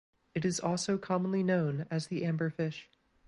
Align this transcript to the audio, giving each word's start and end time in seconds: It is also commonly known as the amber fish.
It 0.33 0.45
is 0.45 0.59
also 0.59 0.97
commonly 0.97 1.43
known 1.43 1.85
as 1.91 2.07
the 2.07 2.25
amber 2.25 2.49
fish. 2.49 2.89